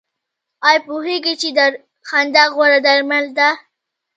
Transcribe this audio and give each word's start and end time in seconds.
ایا 0.67 0.79
پوهیږئ 0.87 1.33
چې 1.41 1.49
خندا 2.07 2.43
غوره 2.55 2.79
درمل 2.85 3.25
ده؟ 3.37 3.49